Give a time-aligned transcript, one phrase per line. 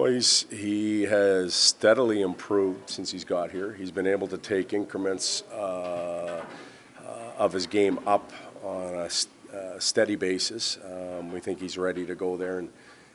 [0.00, 3.74] Well, he's, he has steadily improved since he's got here.
[3.74, 6.42] He's been able to take increments uh,
[7.04, 8.32] uh, of his game up
[8.64, 10.78] on a s- uh, steady basis.
[10.82, 12.70] Um, we think he's ready to go there, and,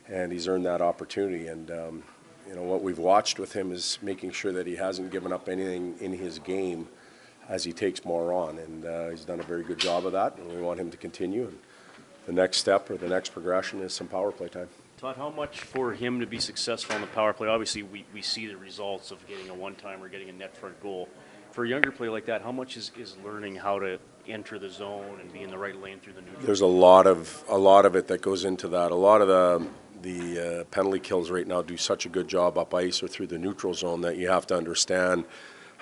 [0.08, 1.48] and he's earned that opportunity.
[1.48, 2.04] And um,
[2.48, 5.50] you know what we've watched with him is making sure that he hasn't given up
[5.50, 6.88] anything in his game
[7.50, 10.38] as he takes more on, and uh, he's done a very good job of that.
[10.38, 11.46] And we want him to continue.
[11.48, 11.58] And
[12.28, 14.70] the next step or the next progression is some power play time.
[14.98, 17.50] Todd, how much for him to be successful on the power play?
[17.50, 20.56] Obviously, we, we see the results of getting a one time or getting a net
[20.56, 21.10] front goal.
[21.52, 24.70] For a younger player like that, how much is, is learning how to enter the
[24.70, 26.40] zone and be in the right lane through the neutral?
[26.40, 26.46] Zone?
[26.46, 28.92] There's a lot of a lot of it that goes into that.
[28.92, 29.68] A lot of the
[30.02, 33.28] the uh, penalty kills right now do such a good job up ice or through
[33.28, 35.26] the neutral zone that you have to understand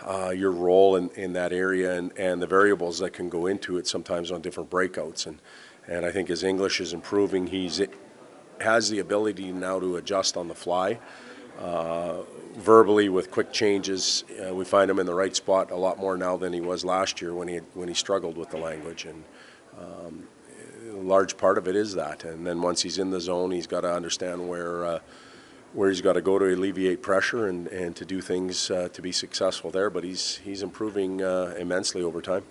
[0.07, 3.77] uh, your role in, in that area and, and the variables that can go into
[3.77, 5.27] it sometimes on different breakouts.
[5.27, 5.39] And
[5.87, 7.47] and I think his English is improving.
[7.47, 7.79] He's
[8.61, 10.99] has the ability now to adjust on the fly.
[11.59, 12.23] Uh,
[12.55, 16.17] verbally with quick changes, uh, we find him in the right spot a lot more
[16.17, 19.05] now than he was last year when he when he struggled with the language.
[19.05, 19.23] And
[19.79, 20.27] um,
[20.91, 22.23] a large part of it is that.
[22.23, 24.99] And then once he's in the zone, he's got to understand where uh,
[25.73, 29.01] where he's got to go to alleviate pressure and, and to do things uh, to
[29.01, 29.89] be successful there.
[29.89, 32.43] But he's he's improving uh, immensely over time.